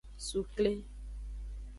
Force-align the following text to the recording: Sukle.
Sukle. 0.27 0.73